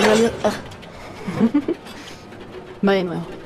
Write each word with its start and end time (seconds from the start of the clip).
realidad. 0.00 0.32
ah. 0.44 0.52
Va 2.86 2.92
de 2.92 3.04
nuevo. 3.04 3.39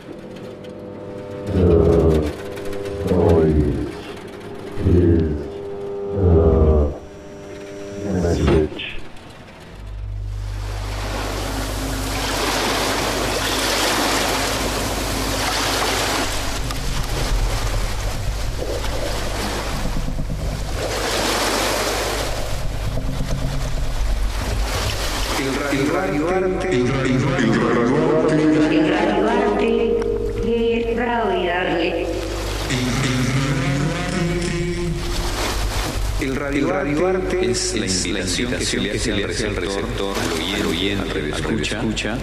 Que 38.37 38.65
se 38.65 38.79
le 38.79 38.91
hace 38.93 39.13
al 39.13 39.57
receptor, 39.57 40.17
al 40.57 40.67
oyente, 40.67 41.33
al 41.33 41.61
escucha, 41.61 42.19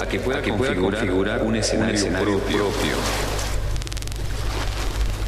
a 0.00 0.06
que 0.06 0.18
pueda 0.20 0.40
configurar 0.42 1.42
un 1.42 1.56
escenario 1.56 2.06
propio. 2.08 2.64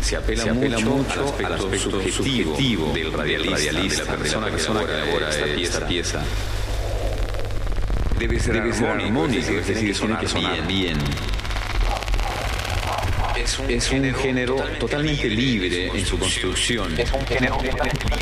Se 0.00 0.16
apela, 0.16 0.44
mucho, 0.80 1.34
al 1.44 1.52
aspecto 1.52 2.02
subjetivo 2.10 2.92
del 2.92 3.12
radialista, 3.12 4.04
de 4.04 4.10
la 4.10 4.16
persona 4.16 4.50
que 4.50 4.62
elabora 4.62 5.28
esta 5.30 5.86
pieza. 5.86 6.22
Debe 8.18 8.40
ser, 8.40 8.56
armónico, 8.56 9.52
es 9.52 9.66
decir, 9.66 9.96
tiene 9.96 10.18
que 10.18 10.28
sonar 10.28 10.66
bien. 10.66 10.98
Es 13.68 13.90
un, 13.90 14.14
género 14.14 14.56
totalmente 14.78 15.28
libre 15.28 15.88
en 15.88 16.06
su 16.06 16.18
construcción. 16.18 16.98
Es 16.98 17.12
un 17.12 17.26
género 17.26 17.56
totalmente 17.56 18.04
libre 18.08 18.21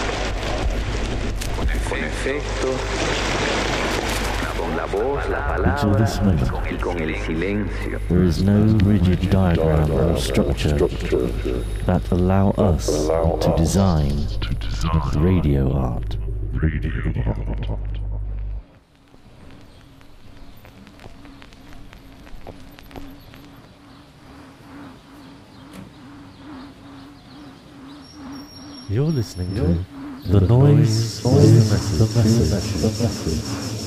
con 1.91 1.99
efecto, 1.99 2.67
con 4.57 4.77
la 4.77 4.85
voz, 4.85 5.27
la 5.29 5.55
Until 5.57 5.91
palabra 5.91 6.05
this 6.05 6.21
moment, 6.21 6.71
y 6.71 6.75
con 6.77 7.01
el 7.01 7.15
silencio. 7.17 7.99
there 8.07 8.23
is 8.23 8.41
no 8.41 8.63
rigid 8.85 9.29
diagram 9.29 9.91
or 9.91 10.17
structure 10.17 10.77
that 11.85 12.01
allow 12.11 12.51
us 12.51 13.07
to 13.41 13.53
design 13.57 14.25
radio 15.17 15.69
art. 15.73 16.15
You're 28.89 29.11
listening 29.11 29.55
to 29.55 29.85
do 30.25 30.39
2 30.39 30.87
ao 31.23 31.41
6. 31.41 33.80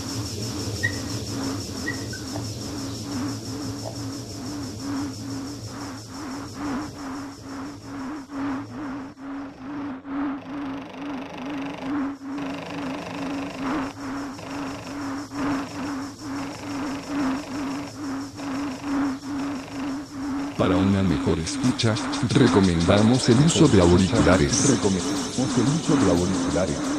Escucha, 21.44 21.94
recomendamos 22.30 23.28
el 23.28 23.38
uso 23.40 23.68
de 23.68 23.80
auriculares. 23.80 24.70
Recomendamos 24.70 25.58
el 25.58 25.66
uso 25.80 25.96
de 26.04 26.10
auriculares. 26.10 26.93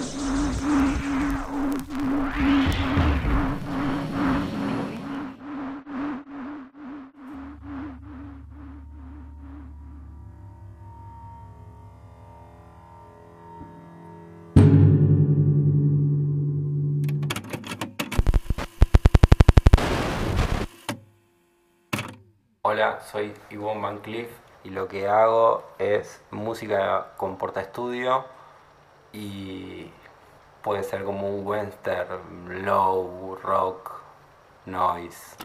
Hola, 22.75 22.99
soy 23.09 23.33
Yvonne 23.51 23.79
Van 23.79 23.99
Cleef 23.99 24.29
y 24.65 24.69
lo 24.69 24.89
que 24.89 25.07
hago 25.07 25.63
es 25.79 26.21
música 26.29 27.13
con 27.15 27.37
portaestudio 27.37 28.25
y 29.13 29.89
puede 30.61 30.83
ser 30.83 31.05
como 31.05 31.29
un 31.29 31.47
western, 31.47 32.65
low, 32.65 33.37
rock, 33.41 33.93
noise. 34.65 35.37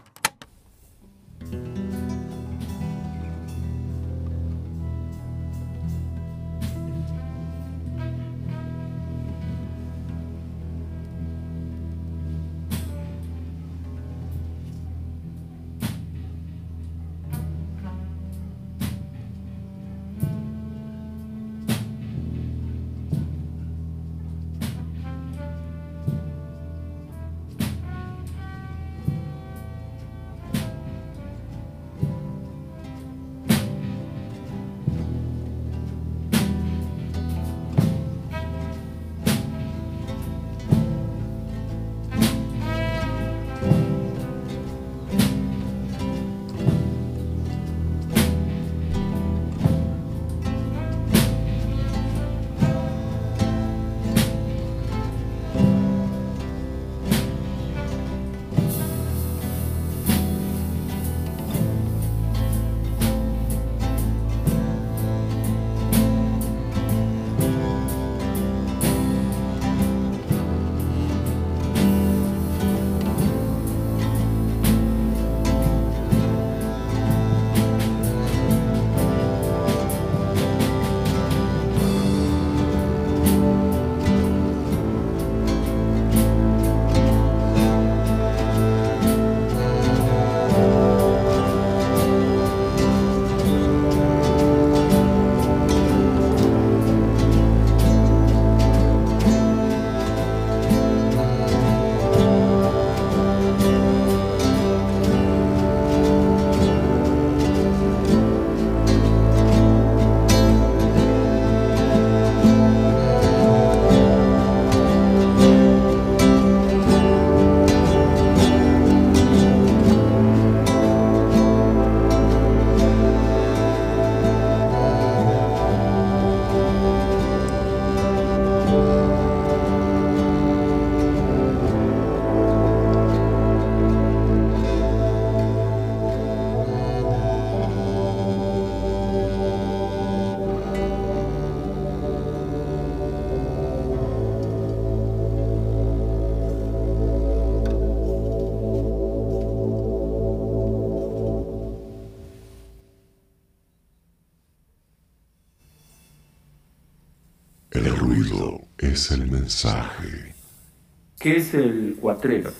¿Qué 161.19 161.37
es 161.37 161.53
el 161.53 161.97
cuatrero? 161.99 162.51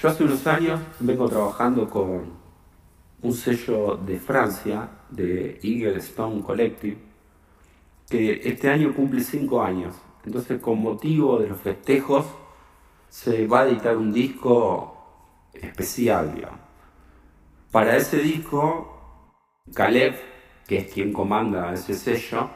Yo 0.00 0.08
hace 0.08 0.24
unos 0.24 0.46
años 0.46 0.80
vengo 1.00 1.28
trabajando 1.28 1.88
con 1.90 2.32
un 3.20 3.34
sello 3.34 3.96
de 3.96 4.18
Francia, 4.18 4.88
de 5.10 5.58
Eagle 5.62 5.98
Stone 5.98 6.42
Collective, 6.42 6.96
que 8.08 8.40
este 8.44 8.70
año 8.70 8.94
cumple 8.94 9.20
cinco 9.20 9.62
años. 9.62 9.96
Entonces, 10.24 10.60
con 10.60 10.80
motivo 10.80 11.38
de 11.38 11.48
los 11.48 11.60
festejos, 11.60 12.24
se 13.10 13.46
va 13.46 13.60
a 13.60 13.68
editar 13.68 13.96
un 13.96 14.12
disco 14.12 14.96
especial. 15.52 16.48
Para 17.70 17.96
ese 17.96 18.18
disco, 18.18 19.34
Caleb, 19.74 20.16
que 20.66 20.78
es 20.78 20.92
quien 20.92 21.12
comanda 21.12 21.74
ese 21.74 21.94
sello, 21.94 22.48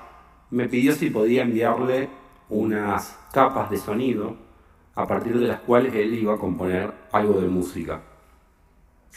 me 0.51 0.69
pidió 0.69 0.95
si 0.95 1.11
podía 1.11 1.43
enviarle 1.43 2.22
unas 2.53 3.19
capas 3.33 3.71
de 3.71 3.79
sonido 3.79 4.37
a 4.95 5.07
partir 5.07 5.39
de 5.39 5.49
las 5.49 5.61
cuales 5.61 5.95
él 5.95 6.13
iba 6.13 6.35
a 6.35 6.39
componer 6.39 6.93
algo 7.11 7.41
de 7.41 7.49
música. 7.49 8.01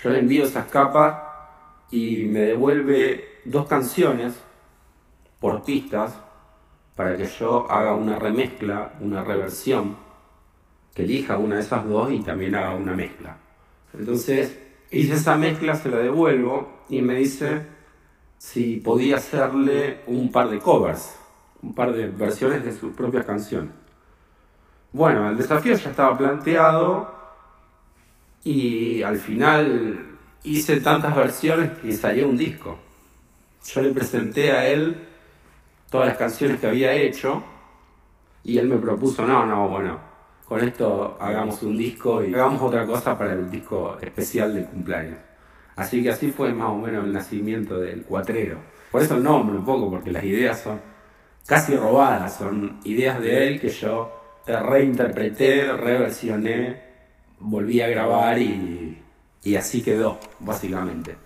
Yo 0.02 0.10
le 0.10 0.20
envío 0.20 0.46
esas 0.46 0.68
capas 0.68 1.22
y 1.92 2.24
me 2.26 2.40
devuelve 2.40 3.42
dos 3.44 3.68
canciones 3.68 4.34
por 5.40 5.64
pistas 5.64 6.16
para 6.96 7.18
que 7.18 7.26
yo 7.26 7.70
haga 7.70 7.94
una 7.94 8.18
remezcla, 8.18 8.94
una 9.02 9.22
reversión, 9.22 9.98
que 10.94 11.04
elija 11.04 11.38
una 11.38 11.56
de 11.56 11.62
esas 11.62 11.86
dos 11.86 12.12
y 12.14 12.22
también 12.22 12.56
haga 12.56 12.74
una 12.74 12.94
mezcla. 12.94 13.36
Entonces 13.94 14.58
hice 14.92 15.16
esa 15.16 15.36
mezcla, 15.36 15.76
se 15.76 15.90
la 15.90 15.98
devuelvo 15.98 16.86
y 16.88 17.02
me 17.02 17.16
dice 17.16 17.68
si 18.38 18.78
podía 18.78 19.18
hacerle 19.18 20.00
un 20.08 20.32
par 20.32 20.50
de 20.50 20.60
covers, 20.60 21.18
un 21.62 21.74
par 21.74 21.94
de 21.94 22.08
versiones 22.08 22.64
de 22.64 22.74
sus 22.74 22.94
propias 22.94 23.26
canciones. 23.26 23.72
Bueno, 24.92 25.30
el 25.30 25.38
desafío 25.38 25.76
ya 25.76 25.90
estaba 25.90 26.18
planteado 26.18 27.14
y 28.44 29.02
al 29.02 29.18
final 29.18 30.18
hice 30.44 30.80
tantas 30.80 31.16
versiones 31.16 31.72
que 31.80 31.92
salió 31.94 32.30
un 32.30 32.38
disco. 32.38 32.78
Yo 33.66 33.82
le 33.82 33.92
presenté 33.92 34.52
a 34.52 34.68
él 34.68 34.96
todas 35.90 36.08
las 36.08 36.18
canciones 36.18 36.60
que 36.60 36.68
había 36.68 36.94
hecho 36.94 37.44
y 38.44 38.58
él 38.58 38.68
me 38.68 38.78
propuso, 38.78 39.26
no, 39.26 39.46
no, 39.46 39.68
bueno, 39.68 40.00
con 40.48 40.64
esto 40.64 41.18
hagamos 41.20 41.64
un 41.64 41.76
disco 41.76 42.24
y 42.24 42.34
hagamos 42.34 42.62
otra 42.62 42.86
cosa 42.86 43.18
para 43.18 43.34
el 43.34 43.50
disco 43.50 43.98
especial 44.00 44.54
del 44.54 44.66
cumpleaños. 44.66 45.18
Así 45.76 46.02
que 46.04 46.12
así 46.12 46.32
fue 46.32 46.54
más 46.54 46.70
o 46.70 46.78
menos 46.78 47.04
el 47.04 47.12
nacimiento 47.12 47.80
del 47.80 48.04
cuatrero. 48.04 48.60
Por 48.92 49.02
eso 49.02 49.16
el 49.16 49.24
nombre 49.24 49.58
un 49.58 49.66
poco, 49.66 49.90
porque 49.90 50.12
las 50.12 50.24
ideas 50.24 50.62
son 50.62 50.80
casi 51.46 51.76
robadas, 51.76 52.38
son 52.38 52.80
ideas 52.84 53.20
de 53.22 53.48
él 53.48 53.60
que 53.60 53.70
yo 53.70 54.12
reinterpreté, 54.46 55.72
reversioné, 55.72 56.82
volví 57.40 57.82
a 57.82 57.88
grabar 57.88 58.38
y, 58.40 59.02
y 59.44 59.56
así 59.56 59.82
quedó, 59.82 60.20
básicamente. 60.40 61.25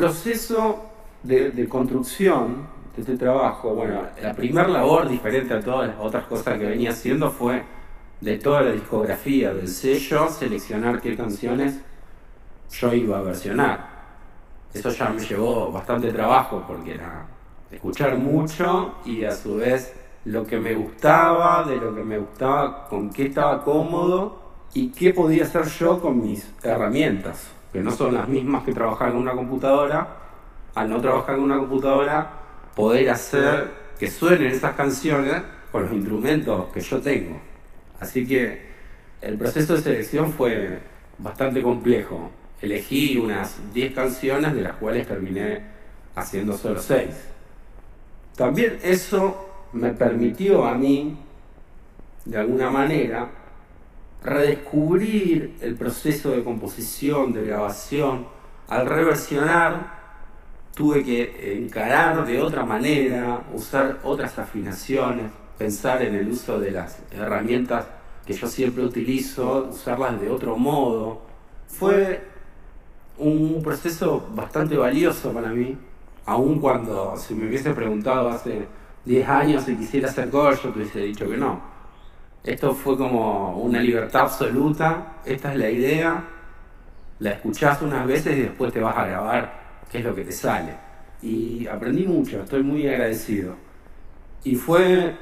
Proceso 0.00 0.82
de, 1.22 1.68
construcción 1.68 2.66
de 2.96 3.02
este 3.02 3.16
trabajo, 3.18 3.74
bueno, 3.74 4.02
la 4.22 4.32
primera 4.32 4.66
labor, 4.66 5.08
diferente 5.08 5.52
a 5.52 5.60
todas 5.60 5.88
las 5.88 5.98
otras 6.00 6.24
cosas 6.24 6.58
que 6.58 6.64
venía 6.64 6.90
haciendo, 6.90 7.30
fue 7.30 7.62
de 8.20 8.38
toda 8.38 8.62
la 8.62 8.72
discografía 8.72 9.52
del 9.52 9.68
sello, 9.68 10.28
seleccionar 10.30 11.02
qué 11.02 11.14
canciones 11.16 11.80
yo 12.70 12.94
iba 12.94 13.18
a 13.18 13.22
versionar. 13.22 13.90
Eso 14.72 14.88
ya 14.90 15.10
me 15.10 15.20
llevó 15.20 15.70
bastante 15.70 16.10
trabajo 16.12 16.64
porque 16.66 16.94
era 16.94 17.26
escuchar 17.70 18.16
mucho 18.16 18.94
y 19.04 19.24
a 19.24 19.32
su 19.32 19.56
vez 19.56 19.92
lo 20.24 20.46
que 20.46 20.58
me 20.58 20.74
gustaba, 20.74 21.64
de 21.64 21.76
lo 21.76 21.94
que 21.94 22.02
me 22.02 22.18
gustaba, 22.18 22.86
con 22.88 23.10
qué 23.10 23.26
estaba 23.26 23.62
cómodo 23.62 24.40
y 24.72 24.92
qué 24.92 25.12
podía 25.12 25.44
hacer 25.44 25.66
yo 25.66 26.00
con 26.00 26.22
mis 26.22 26.50
herramientas 26.62 27.59
que 27.72 27.80
no 27.80 27.90
son 27.90 28.14
las 28.14 28.28
mismas 28.28 28.64
que 28.64 28.72
trabajar 28.72 29.12
con 29.12 29.22
una 29.22 29.32
computadora, 29.32 30.08
al 30.74 30.90
no 30.90 31.00
trabajar 31.00 31.36
con 31.36 31.44
una 31.44 31.58
computadora, 31.58 32.30
poder 32.74 33.10
hacer 33.10 33.70
que 33.98 34.10
suenen 34.10 34.50
esas 34.50 34.74
canciones 34.74 35.42
con 35.70 35.82
los 35.82 35.92
instrumentos 35.92 36.72
que 36.72 36.80
yo 36.80 37.00
tengo. 37.00 37.40
Así 38.00 38.26
que 38.26 38.70
el 39.20 39.36
proceso 39.36 39.74
de 39.74 39.82
selección 39.82 40.32
fue 40.32 40.80
bastante 41.18 41.62
complejo. 41.62 42.30
Elegí 42.60 43.18
unas 43.18 43.58
10 43.72 43.94
canciones 43.94 44.54
de 44.54 44.62
las 44.62 44.74
cuales 44.74 45.06
terminé 45.06 45.62
haciendo 46.14 46.56
solo 46.56 46.80
6. 46.80 47.08
También 48.36 48.78
eso 48.82 49.68
me 49.72 49.90
permitió 49.90 50.66
a 50.66 50.74
mí, 50.74 51.16
de 52.24 52.38
alguna 52.38 52.70
manera, 52.70 53.28
redescubrir 54.22 55.56
el 55.60 55.74
proceso 55.76 56.30
de 56.30 56.44
composición, 56.44 57.32
de 57.32 57.44
grabación. 57.46 58.26
Al 58.68 58.86
reversionar, 58.86 60.00
tuve 60.74 61.04
que 61.04 61.58
encarar 61.58 62.26
de 62.26 62.40
otra 62.40 62.64
manera, 62.64 63.42
usar 63.54 63.98
otras 64.04 64.38
afinaciones, 64.38 65.30
pensar 65.58 66.02
en 66.02 66.14
el 66.14 66.28
uso 66.28 66.58
de 66.60 66.70
las 66.70 66.98
herramientas 67.12 67.86
que 68.24 68.32
yo 68.32 68.46
siempre 68.46 68.84
utilizo, 68.84 69.68
usarlas 69.70 70.20
de 70.20 70.30
otro 70.30 70.56
modo. 70.56 71.22
Fue 71.66 72.22
un 73.18 73.60
proceso 73.62 74.26
bastante 74.34 74.76
valioso 74.76 75.32
para 75.32 75.48
mí, 75.48 75.76
aun 76.26 76.60
cuando 76.60 77.16
si 77.16 77.34
me 77.34 77.48
hubiese 77.48 77.72
preguntado 77.74 78.28
hace 78.30 78.66
10 79.04 79.28
años 79.28 79.64
si 79.64 79.76
quisiera 79.76 80.08
hacer 80.08 80.30
cover, 80.30 80.56
yo 80.56 80.70
te 80.70 80.78
hubiese 80.78 81.00
dicho 81.00 81.28
que 81.28 81.36
no. 81.36 81.60
Esto 82.42 82.74
fue 82.74 82.96
como 82.96 83.58
una 83.58 83.80
libertad 83.80 84.22
absoluta, 84.22 85.18
esta 85.24 85.52
es 85.52 85.58
la 85.58 85.70
idea, 85.70 86.24
la 87.18 87.32
escuchás 87.32 87.82
unas 87.82 88.06
veces 88.06 88.38
y 88.38 88.42
después 88.42 88.72
te 88.72 88.80
vas 88.80 88.96
a 88.96 89.06
grabar 89.06 89.60
qué 89.92 89.98
es 89.98 90.04
lo 90.04 90.14
que 90.14 90.24
te 90.24 90.32
sale. 90.32 90.74
Y 91.22 91.66
aprendí 91.66 92.06
mucho, 92.06 92.42
estoy 92.42 92.62
muy 92.62 92.88
agradecido. 92.88 93.56
Y 94.42 94.54
fue 94.54 95.14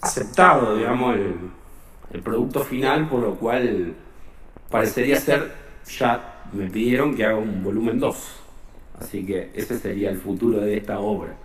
aceptado, 0.00 0.76
digamos, 0.76 1.14
el, 1.14 1.34
el 2.12 2.22
producto 2.22 2.64
final, 2.64 3.08
por 3.08 3.20
lo 3.20 3.36
cual 3.36 3.94
parecería 4.68 5.20
ser, 5.20 5.52
ya 5.86 6.42
me 6.52 6.68
pidieron 6.68 7.14
que 7.14 7.24
haga 7.24 7.36
un 7.36 7.62
volumen 7.62 8.00
2. 8.00 8.16
Así 9.00 9.24
que 9.24 9.50
ese 9.54 9.78
sería 9.78 10.10
el 10.10 10.18
futuro 10.18 10.58
de 10.60 10.78
esta 10.78 10.98
obra. 10.98 11.36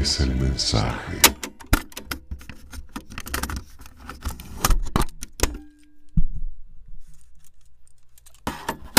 Es 0.00 0.20
el 0.20 0.34
mensaje. 0.34 1.18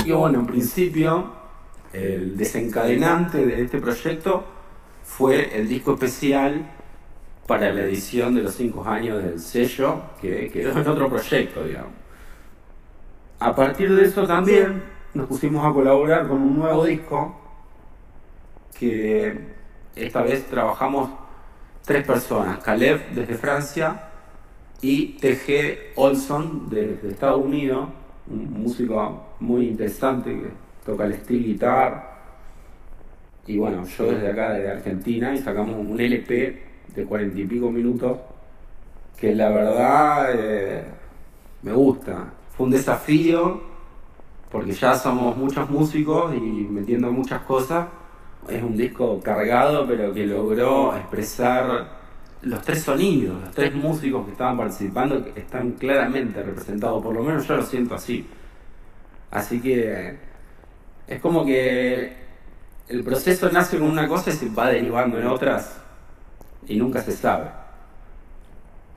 Y 0.05 0.11
bueno, 0.11 0.39
en 0.39 0.47
principio 0.47 1.31
el 1.93 2.37
desencadenante 2.37 3.45
de 3.45 3.63
este 3.63 3.79
proyecto 3.79 4.43
fue 5.03 5.57
el 5.57 5.67
disco 5.67 5.93
especial 5.93 6.71
para 7.47 7.73
la 7.73 7.81
edición 7.81 8.35
de 8.35 8.43
los 8.43 8.55
cinco 8.55 8.85
años 8.85 9.23
del 9.23 9.39
sello, 9.39 10.03
que 10.21 10.49
quedó 10.49 10.79
en 10.79 10.87
otro 10.87 11.09
proyecto, 11.09 11.63
digamos. 11.63 11.93
A 13.39 13.55
partir 13.55 13.93
de 13.93 14.05
eso 14.05 14.27
también 14.27 14.83
nos 15.13 15.27
pusimos 15.27 15.65
a 15.65 15.73
colaborar 15.73 16.27
con 16.27 16.41
un 16.41 16.57
nuevo 16.57 16.85
disco, 16.85 17.39
que 18.77 19.60
esta 19.95 20.21
vez 20.21 20.45
trabajamos 20.45 21.09
tres 21.85 22.05
personas, 22.05 22.59
Caleb 22.59 23.09
desde 23.13 23.35
Francia 23.35 24.09
y 24.81 25.17
TG 25.19 25.93
Olson 25.95 26.69
desde 26.69 27.09
Estados 27.09 27.43
Unidos, 27.43 27.89
un 28.27 28.63
músico 28.63 29.35
muy 29.39 29.67
interesante 29.67 30.31
que 30.31 30.49
toca 30.85 31.05
el 31.05 31.13
steel 31.15 31.43
guitar. 31.43 32.11
Y 33.47 33.57
bueno, 33.57 33.85
yo 33.85 34.11
desde 34.11 34.29
acá, 34.31 34.53
desde 34.53 34.71
Argentina, 34.71 35.33
y 35.33 35.39
sacamos 35.39 35.75
un 35.75 35.99
LP 35.99 36.63
de 36.95 37.05
cuarenta 37.05 37.39
y 37.39 37.45
pico 37.45 37.71
minutos 37.71 38.17
que 39.17 39.35
la 39.35 39.49
verdad 39.49 40.29
eh, 40.35 40.83
me 41.61 41.73
gusta. 41.73 42.33
Fue 42.55 42.65
un 42.65 42.71
desafío 42.71 43.61
porque 44.51 44.71
ya 44.73 44.95
somos 44.95 45.37
muchos 45.37 45.69
músicos 45.69 46.33
y 46.35 46.39
metiendo 46.39 47.11
muchas 47.11 47.41
cosas. 47.41 47.87
Es 48.49 48.61
un 48.63 48.75
disco 48.75 49.19
cargado, 49.21 49.85
pero 49.87 50.13
que 50.13 50.25
logró 50.25 50.95
expresar 50.95 52.01
los 52.41 52.61
tres 52.63 52.81
sonidos, 52.81 53.39
los 53.41 53.51
tres 53.51 53.73
músicos 53.73 54.25
que 54.25 54.31
estaban 54.31 54.57
participando 54.57 55.25
están 55.35 55.71
claramente 55.73 56.41
representados, 56.41 57.03
por 57.03 57.13
lo 57.13 57.23
menos 57.23 57.47
yo 57.47 57.55
lo 57.55 57.63
siento 57.63 57.95
así. 57.95 58.27
Así 59.29 59.61
que 59.61 60.17
es 61.07 61.19
como 61.21 61.45
que 61.45 62.13
el 62.87 63.03
proceso 63.03 63.49
nace 63.51 63.77
con 63.77 63.89
una 63.89 64.07
cosa 64.07 64.31
y 64.31 64.33
se 64.33 64.49
va 64.49 64.69
derivando 64.69 65.19
en 65.19 65.27
otras 65.27 65.81
y 66.67 66.77
nunca 66.77 67.01
se 67.01 67.11
sabe. 67.11 67.49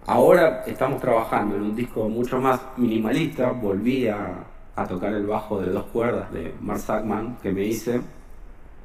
Ahora 0.07 0.65
estamos 0.67 1.01
trabajando 1.01 1.57
en 1.57 1.63
un 1.63 1.77
disco 1.77 2.09
mucho 2.09 2.39
más 2.39 2.61
minimalista, 2.77 3.53
volví 3.53 4.07
a, 4.09 4.45
tocar 4.89 5.15
el 5.15 5.27
bajo 5.27 5.61
de 5.61 5.71
dos 5.71 5.85
cuerdas 5.85 6.33
de 6.33 6.53
Mark 6.61 6.81
Sackman 6.81 7.37
que 7.43 7.53
me 7.53 7.65
hice. 7.65 8.01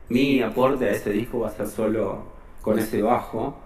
Mi 0.10 0.42
aporte 0.42 0.90
a 0.90 0.92
ese 0.92 1.12
disco 1.12 1.40
va 1.40 1.50
a 1.50 1.52
ser 1.52 1.68
solo 1.68 2.24
con 2.62 2.80
ese 2.80 3.02
bajo 3.02 3.58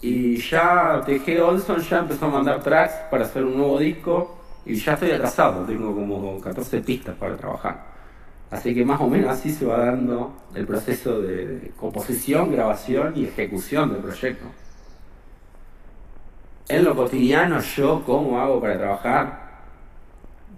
y 0.00 0.36
ya 0.36 1.02
TG 1.04 1.42
Olson 1.42 1.80
ya 1.80 1.98
empezó 1.98 2.26
a 2.26 2.30
mandar 2.30 2.62
tracks 2.62 2.94
para 3.10 3.24
hacer 3.24 3.44
un 3.44 3.56
nuevo 3.56 3.78
disco 3.78 4.38
y 4.64 4.74
ya 4.76 4.94
estoy 4.94 5.10
atrasado, 5.10 5.64
tengo 5.64 5.94
como 5.94 6.40
14 6.40 6.80
pistas 6.80 7.14
para 7.16 7.36
trabajar. 7.36 7.90
Así 8.50 8.74
que 8.74 8.84
más 8.84 9.00
o 9.00 9.08
menos 9.08 9.30
así 9.30 9.50
se 9.52 9.64
va 9.64 9.84
dando 9.84 10.32
el 10.54 10.66
proceso 10.66 11.20
de 11.20 11.72
composición, 11.76 12.50
grabación 12.50 13.12
y 13.14 13.24
ejecución 13.24 13.92
del 13.92 14.02
proyecto. 14.02 14.46
En 16.68 16.84
lo 16.84 16.96
cotidiano, 16.96 17.60
yo, 17.60 18.02
¿cómo 18.06 18.40
hago 18.40 18.60
para 18.60 18.78
trabajar? 18.78 19.50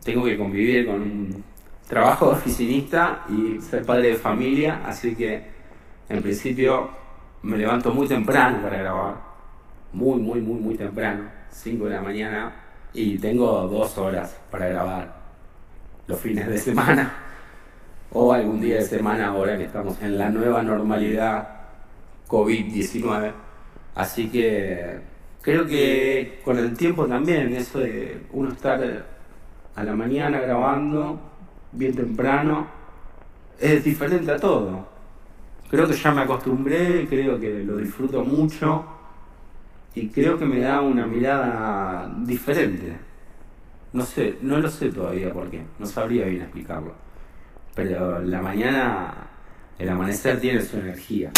Tengo 0.05 0.25
que 0.25 0.37
convivir 0.39 0.87
con 0.87 1.01
un 1.01 1.45
trabajo 1.89 2.27
de 2.27 2.33
oficinista 2.33 3.25
y 3.29 3.61
ser 3.61 3.85
padre 3.85 4.09
de 4.09 4.15
familia, 4.17 4.83
así 4.85 5.15
que 5.15 5.43
en 6.09 6.23
principio 6.23 6.91
me 7.43 7.57
levanto 7.57 7.93
muy 7.93 8.07
temprano 8.07 8.63
para 8.63 8.79
grabar 8.79 9.15
muy, 9.93 10.21
muy, 10.21 10.41
muy, 10.41 10.61
muy 10.61 10.75
temprano, 10.75 11.25
5 11.51 11.85
de 11.85 11.91
la 11.91 12.01
mañana, 12.01 12.53
y 12.95 13.19
tengo 13.19 13.67
dos 13.69 13.97
horas 13.99 14.39
para 14.51 14.69
grabar 14.69 15.15
los 16.07 16.19
fines 16.21 16.47
de 16.49 16.59
semana 16.59 17.13
o 18.13 18.33
algún 18.33 18.61
día 18.61 18.77
de 18.77 18.83
semana 18.83 19.29
ahora 19.29 19.57
que 19.57 19.65
estamos 19.65 20.01
en 20.03 20.19
la 20.19 20.29
nueva 20.29 20.63
normalidad 20.63 21.49
COVID-19. 22.29 23.33
Así 23.95 24.29
que 24.29 25.01
creo 25.41 25.67
que 25.67 26.41
con 26.45 26.59
el 26.59 26.77
tiempo 26.77 27.07
también, 27.07 27.55
eso 27.55 27.79
de 27.79 28.27
uno 28.33 28.53
estar 28.53 28.81
a 29.75 29.85
la 29.85 29.93
mañana 29.95 30.41
grabando 30.41 31.32
bien 31.73 31.95
temprano, 31.95 32.67
es 33.59 33.85
diferente 33.85 34.31
a 34.31 34.37
todo. 34.37 34.87
Creo 35.71 35.87
que 35.87 35.95
ya 35.95 36.13
me 36.13 36.23
acostumbré, 36.23 37.07
creo 37.09 37.41
que 37.41 37.65
lo 37.65 37.79
disfruto 37.79 38.25
mucho 38.25 38.85
y 39.95 40.09
creo 40.09 40.39
que 40.39 40.45
me 40.45 40.61
da 40.61 40.81
una 40.81 41.07
mirada 41.07 42.13
diferente. 42.25 42.97
No 43.93 44.05
sé, 44.05 44.39
no 44.43 44.59
lo 44.59 44.71
sé 44.71 44.91
todavía 44.91 45.33
por 45.33 45.51
qué, 45.51 45.63
no 45.79 45.87
sabría 45.87 46.27
bien 46.27 46.43
explicarlo. 46.43 46.95
Pero 47.75 48.21
la 48.21 48.43
mañana, 48.43 49.15
el 49.79 49.89
amanecer 49.89 50.41
tiene 50.41 50.61
su 50.61 50.77
energía. 50.79 51.31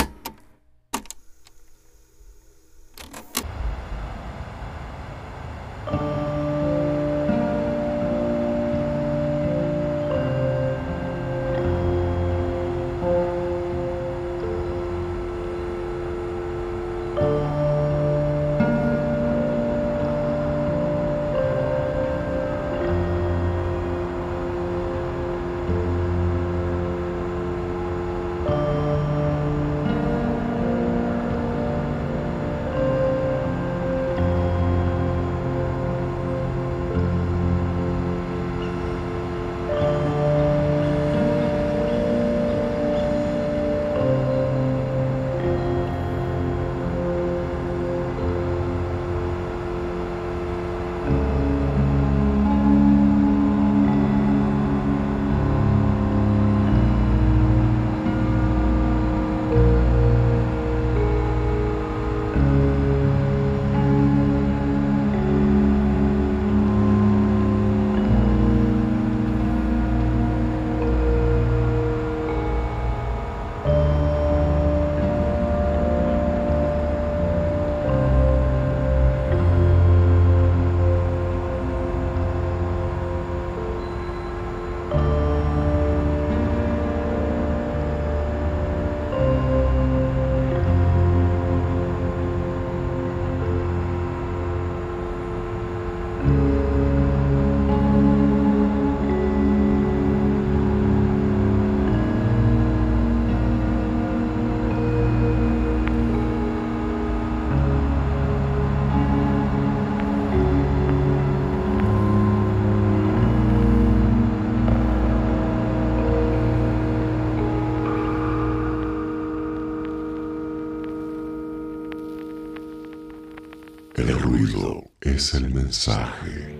Mensaje. 125.74 126.53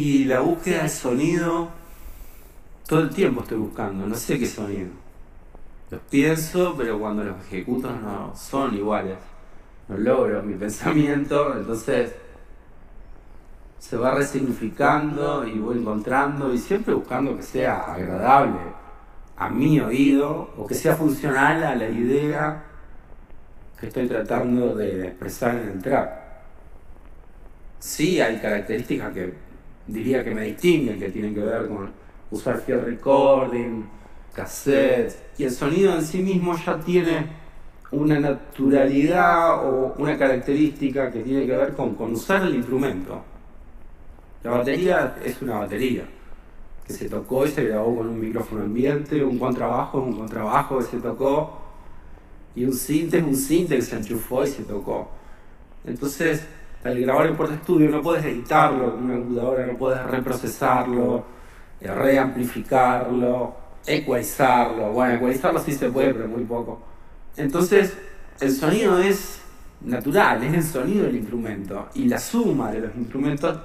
Y 0.00 0.26
la 0.26 0.38
búsqueda 0.38 0.84
de 0.84 0.88
sonido, 0.88 1.70
todo 2.86 3.00
el 3.00 3.10
tiempo 3.10 3.42
estoy 3.42 3.58
buscando, 3.58 4.06
no 4.06 4.14
sé 4.14 4.38
qué 4.38 4.46
sonido. 4.46 4.90
Los 5.90 6.00
pienso, 6.02 6.76
pero 6.78 7.00
cuando 7.00 7.24
los 7.24 7.44
ejecuto 7.46 7.90
no 7.90 8.32
son 8.36 8.76
iguales. 8.76 9.18
No 9.88 9.96
logro 9.96 10.40
mi 10.44 10.54
pensamiento, 10.66 11.52
entonces 11.52 12.14
se 13.80 13.96
va 13.96 14.14
resignificando 14.14 15.44
y 15.44 15.58
voy 15.58 15.78
encontrando 15.78 16.54
y 16.54 16.58
siempre 16.58 16.94
buscando 16.94 17.36
que 17.36 17.42
sea 17.42 17.80
agradable 17.92 18.60
a 19.36 19.48
mi 19.48 19.80
oído 19.80 20.54
o 20.56 20.64
que 20.64 20.76
sea 20.76 20.94
funcional 20.94 21.64
a 21.64 21.74
la 21.74 21.88
idea 21.88 22.62
que 23.80 23.88
estoy 23.88 24.06
tratando 24.06 24.76
de 24.76 25.08
expresar 25.08 25.56
en 25.56 25.70
el 25.70 25.82
trap. 25.82 26.08
Sí 27.80 28.20
hay 28.20 28.38
características 28.38 29.12
que 29.12 29.47
diría 29.88 30.22
que 30.22 30.34
me 30.34 30.44
distinguen, 30.44 30.98
que 30.98 31.08
tienen 31.08 31.34
que 31.34 31.40
ver 31.40 31.66
con 31.66 31.90
usar 32.30 32.60
field 32.60 32.84
recording, 32.84 33.84
cassette, 34.34 35.16
y 35.38 35.44
el 35.44 35.50
sonido 35.50 35.94
en 35.94 36.02
sí 36.02 36.18
mismo 36.18 36.56
ya 36.56 36.78
tiene 36.78 37.26
una 37.90 38.20
naturalidad 38.20 39.66
o 39.66 39.94
una 39.98 40.16
característica 40.18 41.10
que 41.10 41.20
tiene 41.20 41.46
que 41.46 41.56
ver 41.56 41.72
con, 41.74 41.96
usar 42.12 42.42
el 42.42 42.54
instrumento. 42.54 43.22
La 44.44 44.52
batería 44.52 45.16
es 45.24 45.40
una 45.42 45.60
batería 45.60 46.04
que 46.86 46.92
se 46.92 47.08
tocó 47.08 47.46
y 47.46 47.48
se 47.48 47.64
grabó 47.64 47.96
con 47.96 48.08
un 48.08 48.20
micrófono 48.20 48.62
ambiente, 48.62 49.22
un 49.24 49.38
contrabajo 49.38 50.00
es 50.00 50.06
un 50.06 50.18
contrabajo 50.18 50.78
que 50.78 50.84
se 50.84 50.98
tocó 50.98 51.58
y 52.54 52.64
un 52.64 52.72
sinte 52.72 53.18
es 53.18 53.24
un 53.24 53.36
sinte 53.36 53.76
que 53.76 53.82
se 53.82 53.96
enchufó 53.96 54.44
y 54.44 54.48
se 54.48 54.62
tocó. 54.64 55.08
Entonces, 55.84 56.46
al 56.84 57.00
grabar 57.00 57.26
en 57.26 57.36
Puerto 57.36 57.54
Estudio 57.54 57.90
no 57.90 58.02
puedes 58.02 58.24
editarlo 58.24 58.94
con 58.94 59.04
una 59.04 59.14
computadora, 59.14 59.66
no 59.66 59.76
puedes 59.76 60.02
reprocesarlo, 60.04 61.24
eh, 61.80 61.92
reamplificarlo, 61.92 63.56
ecualizarlo. 63.86 64.92
Bueno, 64.92 65.14
ecualizarlo 65.14 65.60
sí 65.60 65.72
se 65.72 65.90
puede, 65.90 66.14
pero 66.14 66.28
muy 66.28 66.44
poco. 66.44 66.80
Entonces, 67.36 67.96
el 68.40 68.52
sonido 68.52 68.98
es 68.98 69.40
natural, 69.80 70.42
es 70.44 70.54
el 70.54 70.62
sonido 70.62 71.04
del 71.04 71.16
instrumento 71.16 71.88
y 71.94 72.08
la 72.08 72.18
suma 72.18 72.70
de 72.70 72.80
los 72.80 72.94
instrumentos 72.96 73.58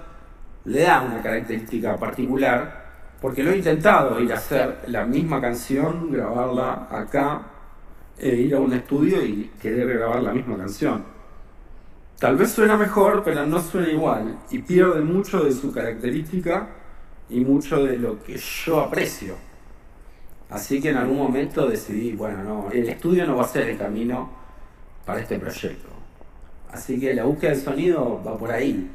le 0.65 0.81
da 0.81 1.01
una 1.01 1.21
característica 1.21 1.97
particular 1.97 2.83
porque 3.19 3.41
lo 3.41 3.51
he 3.51 3.57
intentado 3.57 4.19
ir 4.19 4.31
a 4.33 4.35
hacer 4.35 4.79
la 4.87 5.05
misma 5.05 5.39
canción, 5.39 6.11
grabarla 6.11 6.87
acá, 6.91 7.41
e 8.17 8.35
ir 8.35 8.55
a 8.55 8.59
un 8.59 8.73
estudio 8.73 9.25
y 9.25 9.49
querer 9.61 9.97
grabar 9.97 10.21
la 10.21 10.33
misma 10.33 10.57
canción. 10.57 11.12
Tal 12.19 12.37
vez 12.37 12.51
suena 12.51 12.77
mejor, 12.77 13.23
pero 13.23 13.45
no 13.45 13.61
suena 13.61 13.89
igual 13.89 14.39
y 14.49 14.59
pierde 14.59 15.01
mucho 15.01 15.43
de 15.43 15.51
su 15.51 15.71
característica 15.71 16.69
y 17.29 17.41
mucho 17.41 17.83
de 17.83 17.97
lo 17.97 18.23
que 18.23 18.37
yo 18.37 18.79
aprecio. 18.79 19.35
Así 20.49 20.81
que 20.81 20.89
en 20.91 20.97
algún 20.97 21.17
momento 21.17 21.67
decidí, 21.67 22.13
bueno, 22.13 22.43
no, 22.43 22.71
el 22.71 22.87
estudio 22.87 23.25
no 23.25 23.37
va 23.37 23.43
a 23.43 23.47
ser 23.47 23.69
el 23.69 23.77
camino 23.77 24.29
para 25.05 25.19
este 25.19 25.39
proyecto. 25.39 25.89
Así 26.71 26.99
que 26.99 27.13
la 27.13 27.23
búsqueda 27.23 27.51
del 27.51 27.61
sonido 27.61 28.21
va 28.25 28.37
por 28.37 28.51
ahí 28.51 28.89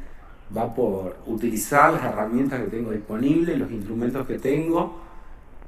va 0.56 0.74
por 0.74 1.16
utilizar 1.26 1.92
las 1.92 2.04
herramientas 2.04 2.60
que 2.60 2.68
tengo 2.68 2.90
disponibles, 2.90 3.58
los 3.58 3.70
instrumentos 3.70 4.26
que 4.26 4.38
tengo 4.38 5.00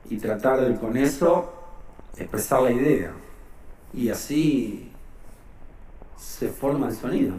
y 0.09 0.17
tratar 0.17 0.61
de 0.61 0.75
con 0.77 0.97
eso 0.97 1.53
expresar 2.17 2.63
la 2.63 2.73
idea. 2.73 3.13
Y 3.93 4.09
así 4.09 4.90
se 6.21 6.49
forma 6.49 6.89
el 6.89 6.95
sonido. 6.95 7.35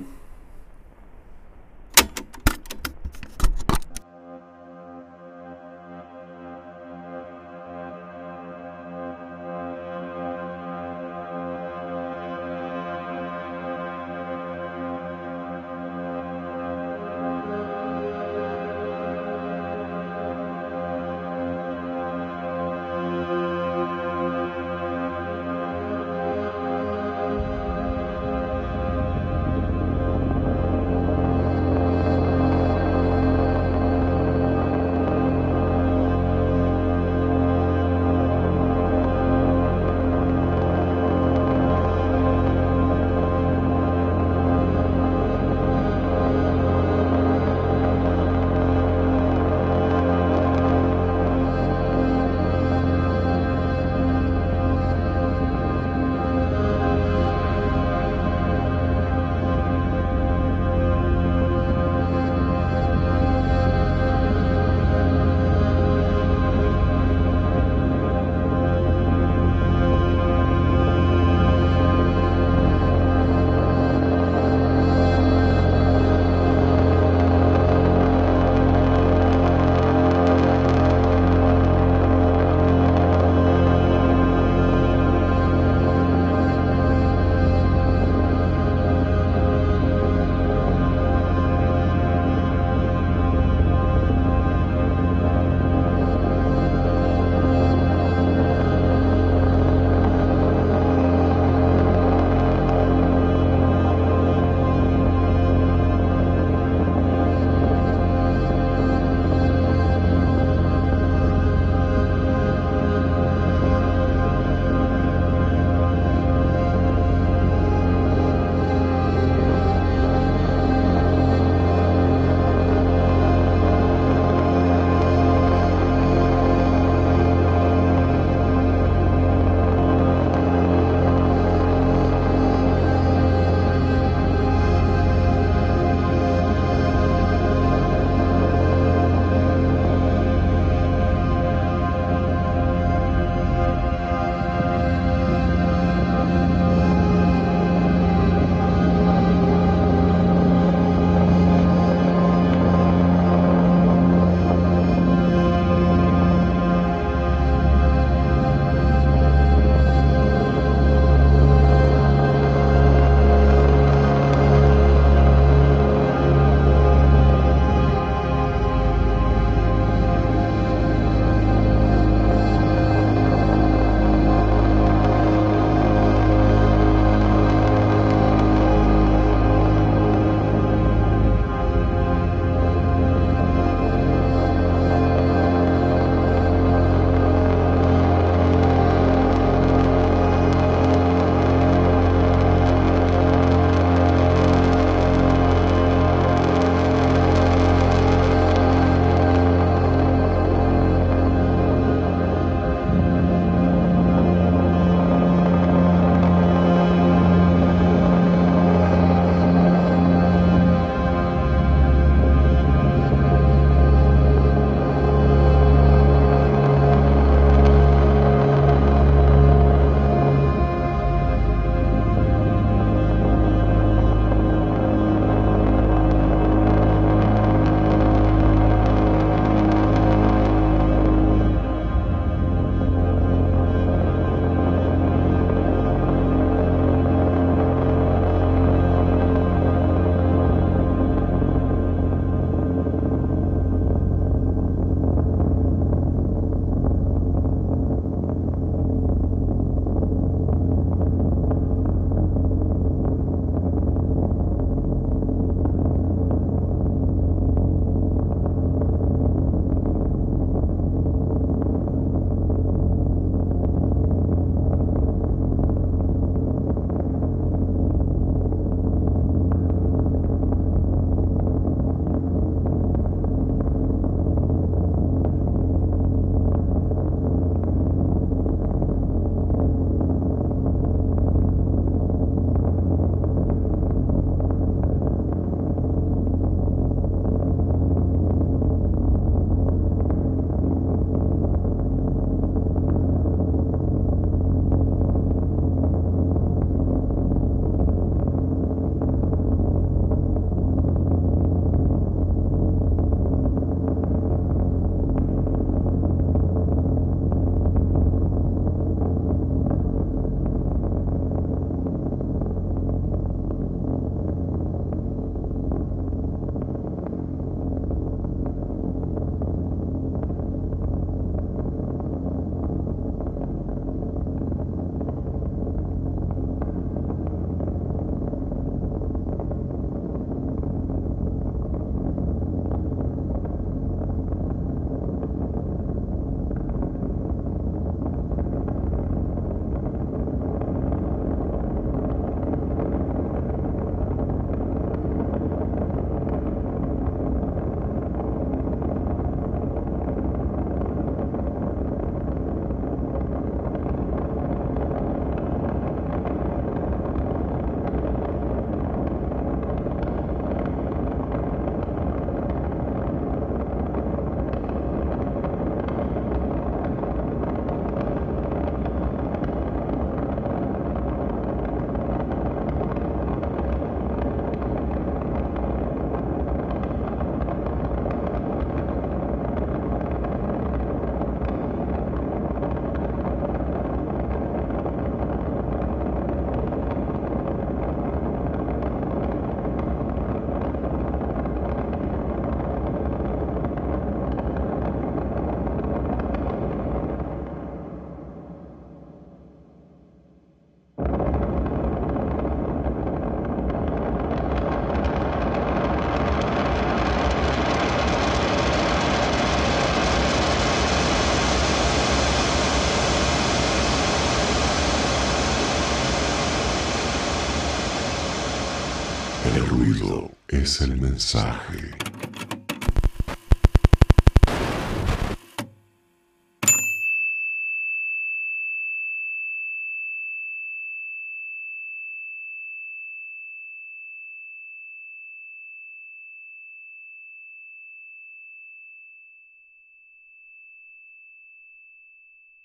Ruido 419.59 420.31
es 420.47 420.81
el 420.81 420.99
mensaje. 420.99 421.91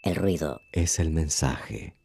El 0.03 0.15
ruido 0.15 0.63
es 0.71 1.01
el 1.01 1.11
mensaje. 1.11 1.97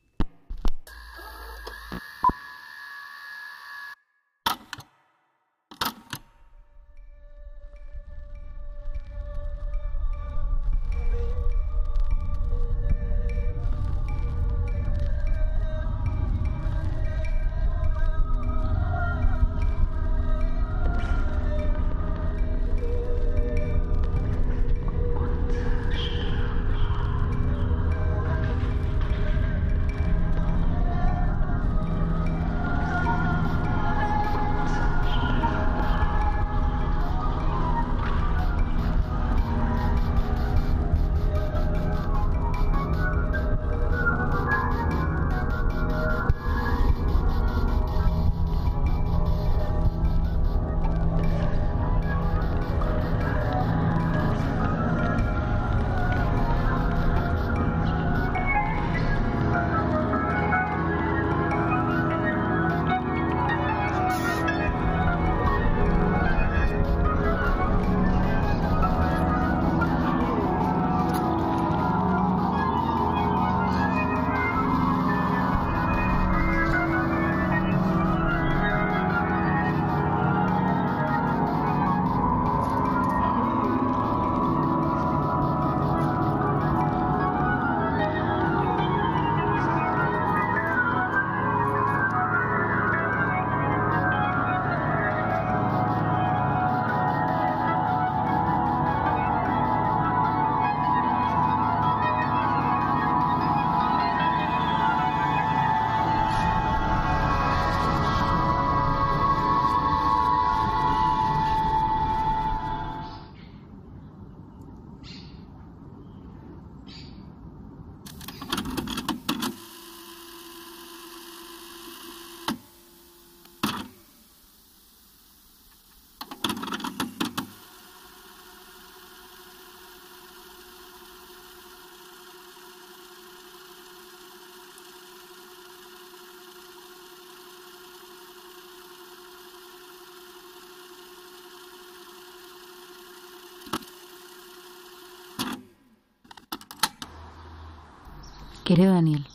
Querido 148.64 148.93
Daniel, 148.93 149.26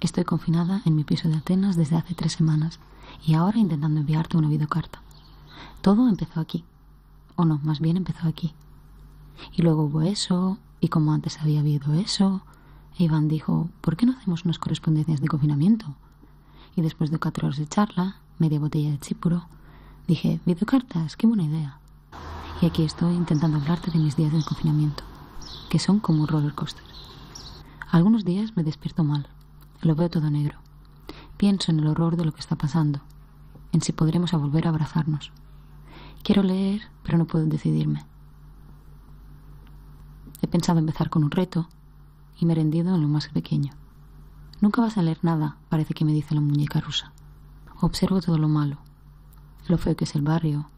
estoy 0.00 0.24
confinada 0.24 0.82
en 0.84 0.94
mi 0.94 1.04
piso 1.04 1.28
de 1.30 1.36
Atenas 1.36 1.74
desde 1.74 1.96
hace 1.96 2.14
tres 2.14 2.32
semanas 2.32 2.80
y 3.26 3.32
ahora 3.32 3.58
intentando 3.58 3.98
enviarte 3.98 4.36
una 4.36 4.50
videocarta. 4.50 5.00
Todo 5.80 6.06
empezó 6.06 6.38
aquí. 6.38 6.64
O 7.34 7.46
no, 7.46 7.58
más 7.64 7.80
bien 7.80 7.96
empezó 7.96 8.28
aquí. 8.28 8.52
Y 9.52 9.62
luego 9.62 9.84
hubo 9.84 10.02
eso, 10.02 10.58
y 10.80 10.88
como 10.88 11.14
antes 11.14 11.40
había 11.40 11.60
habido 11.60 11.94
eso, 11.94 12.42
Iván 12.98 13.26
dijo, 13.26 13.70
¿por 13.80 13.96
qué 13.96 14.04
no 14.04 14.12
hacemos 14.12 14.44
unas 14.44 14.58
correspondencias 14.58 15.22
de 15.22 15.28
confinamiento? 15.28 15.86
Y 16.76 16.82
después 16.82 17.10
de 17.10 17.18
cuatro 17.18 17.46
horas 17.46 17.58
de 17.58 17.66
charla, 17.66 18.18
media 18.38 18.60
botella 18.60 18.90
de 18.90 18.98
chipuro, 18.98 19.46
dije, 20.06 20.40
videocartas, 20.44 21.16
qué 21.16 21.26
buena 21.26 21.44
idea. 21.44 21.78
Y 22.60 22.66
aquí 22.66 22.82
estoy 22.82 23.14
intentando 23.14 23.56
hablarte 23.56 23.90
de 23.90 23.98
mis 23.98 24.14
días 24.14 24.32
de 24.32 24.44
confinamiento, 24.44 25.04
que 25.70 25.78
son 25.78 26.00
como 26.00 26.20
un 26.20 26.28
roller 26.28 26.54
coaster. 26.54 26.93
Algunos 27.94 28.24
días 28.24 28.56
me 28.56 28.64
despierto 28.64 29.04
mal, 29.04 29.28
lo 29.80 29.94
veo 29.94 30.10
todo 30.10 30.28
negro. 30.28 30.58
Pienso 31.36 31.70
en 31.70 31.78
el 31.78 31.86
horror 31.86 32.16
de 32.16 32.24
lo 32.24 32.32
que 32.32 32.40
está 32.40 32.56
pasando, 32.56 33.02
en 33.70 33.82
si 33.82 33.92
podremos 33.92 34.32
volver 34.32 34.66
a 34.66 34.70
abrazarnos. 34.70 35.30
Quiero 36.24 36.42
leer, 36.42 36.82
pero 37.04 37.18
no 37.18 37.28
puedo 37.28 37.46
decidirme. 37.46 38.04
He 40.42 40.48
pensado 40.48 40.80
empezar 40.80 41.08
con 41.08 41.22
un 41.22 41.30
reto 41.30 41.68
y 42.36 42.46
me 42.46 42.54
he 42.54 42.56
rendido 42.56 42.96
en 42.96 43.00
lo 43.00 43.06
más 43.06 43.28
pequeño. 43.28 43.72
Nunca 44.60 44.82
vas 44.82 44.98
a 44.98 45.02
leer 45.02 45.20
nada, 45.22 45.58
parece 45.68 45.94
que 45.94 46.04
me 46.04 46.12
dice 46.12 46.34
la 46.34 46.40
muñeca 46.40 46.80
rusa. 46.80 47.12
Observo 47.80 48.20
todo 48.20 48.38
lo 48.38 48.48
malo, 48.48 48.78
lo 49.68 49.78
feo 49.78 49.94
que 49.94 50.02
es 50.02 50.16
el 50.16 50.22
barrio, 50.22 50.68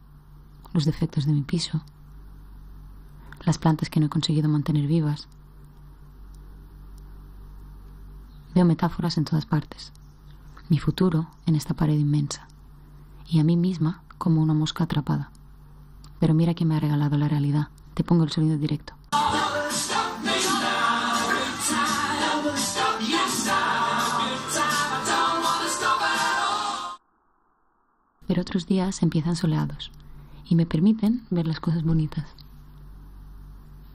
los 0.71 0.85
defectos 0.85 1.25
de 1.25 1.33
mi 1.33 1.41
piso, 1.41 1.81
las 3.43 3.57
plantas 3.57 3.89
que 3.89 3.99
no 3.99 4.05
he 4.05 4.09
conseguido 4.09 4.49
mantener 4.49 4.85
vivas, 4.85 5.27
Veo 8.57 8.65
metáforas 8.65 9.19
en 9.19 9.23
todas 9.23 9.45
partes. 9.45 9.93
Mi 10.67 10.79
futuro 10.79 11.27
en 11.45 11.55
esta 11.55 11.75
pared 11.75 11.93
inmensa. 11.93 12.47
Y 13.29 13.39
a 13.39 13.43
mí 13.43 13.55
misma 13.55 14.01
como 14.17 14.41
una 14.41 14.55
mosca 14.55 14.85
atrapada. 14.85 15.29
Pero 16.19 16.33
mira 16.33 16.55
que 16.55 16.65
me 16.65 16.75
ha 16.75 16.79
regalado 16.79 17.19
la 17.19 17.27
realidad. 17.27 17.67
Te 17.93 18.03
pongo 18.03 18.23
el 18.23 18.31
sonido 18.31 18.57
directo. 18.57 18.95
Pero 28.25 28.41
otros 28.41 28.65
días 28.65 29.03
empiezan 29.03 29.35
soleados 29.35 29.91
y 30.49 30.55
me 30.55 30.65
permiten 30.65 31.27
ver 31.29 31.45
las 31.45 31.59
cosas 31.59 31.83
bonitas. 31.83 32.25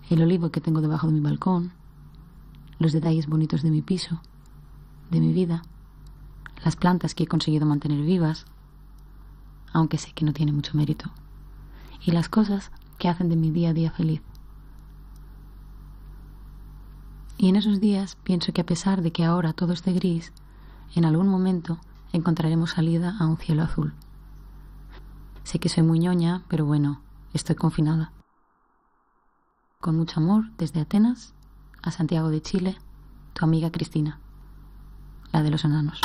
El 0.08 0.22
olivo 0.22 0.50
que 0.52 0.60
tengo 0.60 0.80
debajo 0.80 1.08
de 1.08 1.14
mi 1.14 1.20
balcón, 1.20 1.72
los 2.78 2.92
detalles 2.92 3.26
bonitos 3.26 3.62
de 3.64 3.70
mi 3.72 3.82
piso, 3.82 4.20
de 5.12 5.20
mi 5.20 5.34
vida, 5.34 5.62
las 6.64 6.74
plantas 6.74 7.14
que 7.14 7.24
he 7.24 7.26
conseguido 7.26 7.66
mantener 7.66 8.00
vivas, 8.00 8.46
aunque 9.72 9.98
sé 9.98 10.12
que 10.12 10.24
no 10.24 10.32
tiene 10.32 10.52
mucho 10.52 10.74
mérito, 10.74 11.10
y 12.00 12.12
las 12.12 12.30
cosas 12.30 12.72
que 12.98 13.08
hacen 13.08 13.28
de 13.28 13.36
mi 13.36 13.50
día 13.50 13.70
a 13.70 13.74
día 13.74 13.90
feliz. 13.90 14.22
Y 17.36 17.50
en 17.50 17.56
esos 17.56 17.78
días 17.78 18.16
pienso 18.22 18.54
que 18.54 18.62
a 18.62 18.66
pesar 18.66 19.02
de 19.02 19.12
que 19.12 19.24
ahora 19.24 19.52
todo 19.52 19.74
esté 19.74 19.92
gris, 19.92 20.32
en 20.94 21.04
algún 21.04 21.28
momento 21.28 21.78
encontraremos 22.14 22.70
salida 22.70 23.14
a 23.20 23.26
un 23.26 23.36
cielo 23.36 23.62
azul. 23.62 23.92
Sé 25.44 25.58
que 25.58 25.68
soy 25.68 25.82
muy 25.82 25.98
ñoña, 25.98 26.42
pero 26.48 26.64
bueno, 26.64 27.02
estoy 27.34 27.56
confinada. 27.56 28.12
Con 29.78 29.96
mucho 29.96 30.20
amor, 30.20 30.50
desde 30.56 30.80
Atenas 30.80 31.34
a 31.82 31.90
Santiago 31.90 32.30
de 32.30 32.40
Chile, 32.40 32.78
tu 33.34 33.44
amiga 33.44 33.70
Cristina 33.70 34.21
la 35.32 35.42
de 35.42 35.50
los 35.50 35.64
enanos. 35.64 36.00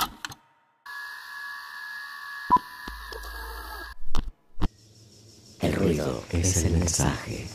ruido 5.78 6.24
es 6.32 6.64
el 6.64 6.74
mensaje. 6.74 7.48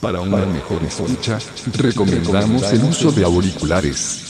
Para 0.00 0.20
una 0.20 0.44
mejor 0.46 0.82
escucha, 0.84 1.38
recomendamos 1.76 2.72
el 2.72 2.84
uso 2.84 3.10
de 3.10 3.24
auriculares. 3.24 4.20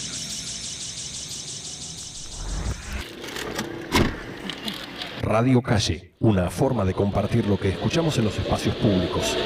Radio 5.23 5.61
Calle, 5.63 6.15
una 6.21 6.51
forma 6.51 6.85
de 6.85 6.95
compartir 6.95 7.47
lo 7.47 7.59
que 7.59 7.71
escuchamos 7.71 8.17
en 8.19 8.25
los 8.25 8.39
espacios 8.39 8.77
públicos. 8.77 9.37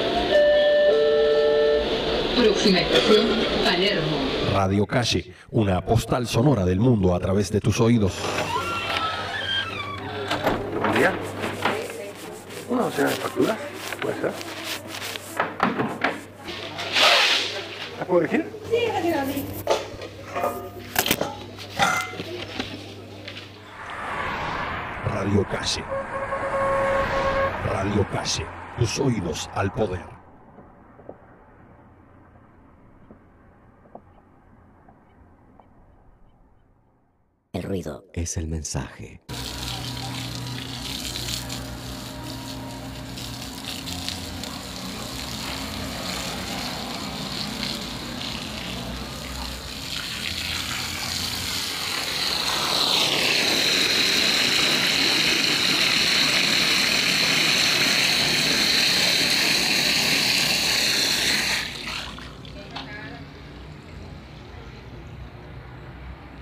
Próxima 2.39 2.79
estación, 2.79 3.27
Palermo. 3.65 4.17
Radio 4.53 4.85
Calle, 4.85 5.33
una 5.51 5.81
postal 5.81 6.25
sonora 6.25 6.63
del 6.63 6.79
mundo 6.79 7.13
a 7.13 7.19
través 7.19 7.51
de 7.51 7.59
tus 7.59 7.81
oídos. 7.81 8.13
Buen 10.79 10.93
día. 10.93 11.13
¿Una 12.69 12.83
docena 12.83 13.09
de 13.09 13.15
facturas? 13.15 13.57
¿Puede 14.01 14.21
ser? 14.21 14.31
¿Las 17.97 18.07
puedo 18.07 18.21
elegir? 18.21 18.49
Sí, 18.69 18.77
sí. 19.03 19.45
Radio 25.13 25.45
Calle. 25.51 25.83
Radio 27.65 28.07
Calle, 28.13 28.45
tus 28.77 28.99
oídos 28.99 29.49
al 29.53 29.73
poder. 29.73 30.18
Ruido 37.69 38.03
es 38.13 38.35
el 38.35 38.47
mensaje. 38.47 39.21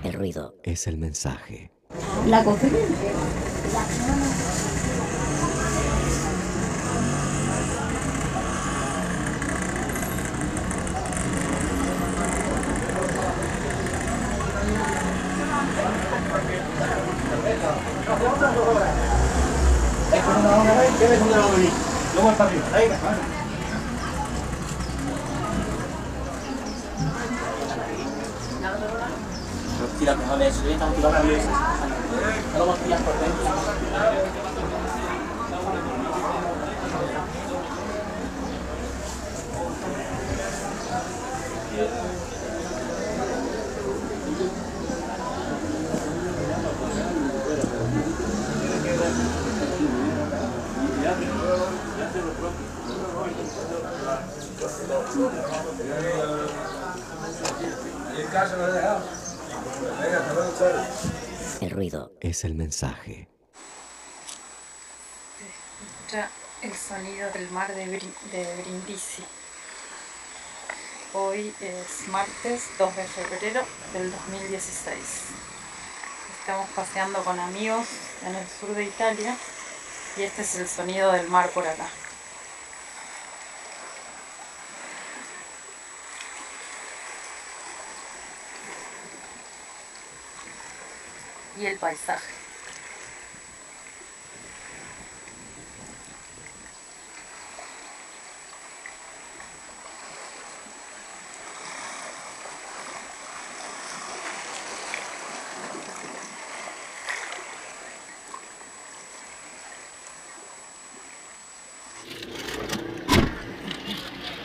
El 0.04 0.14
ruido 0.14 0.54
es 0.62 0.77
el 0.88 0.96
mensaje. 0.96 1.70
La 2.26 2.42
conferencia. 2.42 3.12
tidak 22.48 23.27
berhamil 30.76 31.40
kalau 32.52 32.64
mau 32.68 32.76
pilih 32.76 33.00
korban 33.00 33.32
El 61.60 61.70
ruido 61.70 62.10
es 62.28 62.44
el 62.44 62.54
mensaje. 62.54 63.26
escucha 65.40 66.30
el 66.62 66.74
sonido 66.74 67.30
del 67.30 67.50
mar 67.50 67.74
de, 67.74 67.86
de 67.86 68.62
Brindisi. 68.62 69.24
Hoy 71.14 71.54
es 71.60 72.08
martes 72.08 72.64
2 72.78 72.96
de 72.96 73.04
febrero 73.04 73.62
del 73.94 74.10
2016. 74.10 74.98
Estamos 76.40 76.68
paseando 76.70 77.24
con 77.24 77.40
amigos 77.40 77.86
en 78.26 78.34
el 78.34 78.46
sur 78.46 78.74
de 78.74 78.84
Italia 78.84 79.36
y 80.16 80.22
este 80.22 80.42
es 80.42 80.54
el 80.56 80.68
sonido 80.68 81.12
del 81.12 81.28
mar 81.28 81.48
por 81.50 81.66
acá. 81.66 81.88
Y 91.60 91.66
el 91.66 91.76
paisaje. 91.76 92.38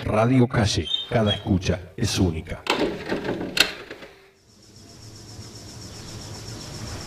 Radio 0.03 0.47
Calle, 0.47 0.88
cada 1.09 1.32
escucha 1.32 1.80
es 1.95 2.18
única. 2.18 2.64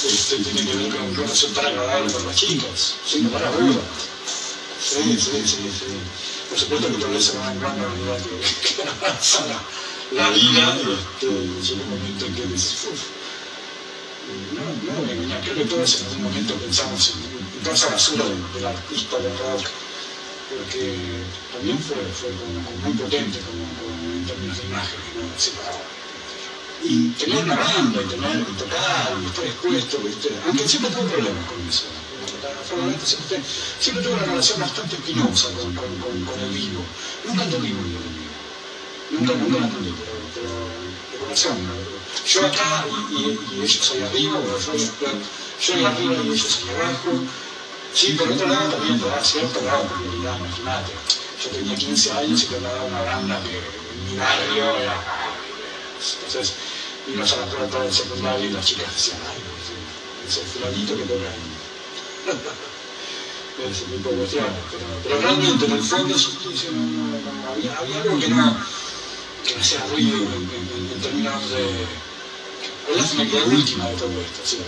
que 0.00 0.08
este 0.08 0.36
de 0.36 0.44
que 0.44 0.50
que 0.52 0.60
en 0.60 0.66
tiene 0.66 0.70
que 0.70 0.78
ver 0.78 0.96
con 0.96 1.14
que 1.14 1.20
uno 1.20 1.34
sea 1.34 1.50
tan 1.50 1.66
agradable 1.66 2.12
con 2.12 2.26
las 2.26 2.36
chicas, 2.36 2.94
sin 3.06 3.24
lugar 3.24 3.44
a 3.44 3.50
dudas. 3.50 3.84
Sí, 4.80 5.02
sí, 5.18 5.42
sí, 5.44 5.56
sí. 5.68 5.92
Por 6.48 6.58
supuesto 6.58 6.88
que 6.88 7.04
vez 7.04 7.24
se 7.24 7.38
va 7.38 7.52
en 7.52 7.60
gran 7.60 7.76
realidad 7.78 8.18
que, 8.18 8.74
que 8.74 8.82
avanza 8.82 9.46
la, 9.46 9.60
la 10.22 10.30
vida, 10.30 10.78
este, 10.80 11.26
llega 11.26 11.82
un 11.82 11.90
momento 11.90 12.26
en 12.26 12.34
que 12.34 12.46
dices, 12.46 12.88
uff, 12.90 13.02
no, 14.54 14.92
no, 14.92 15.12
engañar, 15.12 15.40
creo 15.42 15.56
que 15.56 15.64
todos 15.64 16.00
en 16.00 16.06
algún 16.06 16.22
momento 16.24 16.54
pensamos 16.54 17.10
en, 17.10 17.56
en 17.58 17.62
toda 17.62 17.74
esa 17.74 17.88
basura 17.90 18.24
del, 18.24 18.52
del 18.54 18.66
artista 18.66 19.18
del 19.18 19.36
rock, 19.38 19.66
porque 20.48 20.96
también 21.52 21.78
fue, 21.78 21.96
fue 22.14 22.30
como, 22.30 22.64
como 22.64 22.76
muy 22.88 22.92
potente 22.94 23.38
como, 23.40 23.62
como 23.78 24.12
en 24.12 24.26
términos 24.26 24.56
de 24.56 24.64
imagen, 24.64 25.00
¿no? 25.14 25.40
separado. 25.40 25.99
Y 26.82 27.08
tener 27.10 27.44
una 27.44 27.56
banda, 27.56 28.00
y 28.02 28.06
tener 28.06 28.40
y 28.40 28.52
tocar, 28.56 29.16
y 29.22 29.26
estar 29.26 29.44
expuesto, 29.44 29.98
¿viste? 29.98 30.30
aunque 30.46 30.66
siempre 30.66 30.90
tuve 30.90 31.10
problemas 31.10 31.44
con 31.46 31.68
eso. 31.68 31.84
Probablemente 32.68 33.06
siempre, 33.06 33.42
siempre 33.80 34.04
tuve 34.04 34.14
una 34.14 34.24
relación 34.24 34.60
bastante 34.60 34.96
espinosa 34.96 35.48
con, 35.52 35.74
con, 35.74 35.98
con, 35.98 36.24
con 36.24 36.40
el 36.40 36.50
vivo. 36.50 36.82
Nunca 37.26 37.44
el 37.44 37.62
vivo. 37.62 37.80
Nunca, 39.10 39.34
nunca 39.34 39.58
lo 39.58 39.64
entendí, 39.66 39.92
pero, 39.98 40.12
pero. 40.34 41.54
¿no? 41.54 42.00
Yo 42.26 42.46
acá 42.46 42.84
y, 43.10 43.14
y, 43.14 43.40
y 43.52 43.62
ellos 43.62 43.90
ahí 43.92 44.02
arriba, 44.02 44.40
yo, 44.40 44.74
yo 44.74 45.74
ahí 45.74 45.84
arriba 45.84 46.14
y 46.24 46.28
ellos 46.28 46.60
ahí 46.62 46.74
abajo. 46.76 47.10
Sí, 47.92 48.12
por 48.12 48.30
otro 48.30 48.46
lado 48.46 48.70
también 48.70 49.00
te 49.00 49.06
da 49.06 49.22
cierto 49.22 49.60
grado 49.62 49.82
de 49.82 49.88
prioridad, 49.88 50.38
imagínate. 50.38 50.92
Yo 51.42 51.50
tenía 51.50 51.74
15 51.74 52.12
años 52.12 52.42
y 52.42 52.46
tocaba 52.46 52.84
una 52.84 53.02
banda 53.02 53.42
que 53.42 53.60
mi 54.08 54.16
barrio 54.16 54.76
era... 54.76 55.29
Entonces, 56.00 56.54
ibas 57.06 57.32
a 57.32 57.36
la 57.36 57.46
puerta 57.46 57.82
del 57.82 57.92
secundario 57.92 58.46
y 58.46 58.52
las 58.52 58.64
chicas 58.64 58.92
decían, 58.94 59.18
ay, 59.28 59.40
ese 60.28 60.40
fulanito 60.40 60.96
que 60.96 61.02
toca 61.02 61.28
ahí. 61.28 61.50
ese 63.68 63.84
tipo. 63.84 64.10
Pero, 65.04 65.20
realmente, 65.20 65.66
en 65.66 65.72
el 65.72 65.82
fondo, 65.82 66.14
había, 67.52 67.76
había 67.78 68.02
algo 68.02 68.18
que 68.18 68.28
no, 68.28 68.56
que 69.44 69.54
no 69.56 69.88
ruido 69.90 70.16
en, 70.16 71.00
términos 71.02 71.50
de. 71.50 71.86
¿Cuál 72.86 72.98
es 72.98 73.14
la 73.14 73.44
última 73.44 73.88
de 73.88 73.96
todo 73.96 74.10
esto? 74.20 74.40
Sí, 74.44 74.58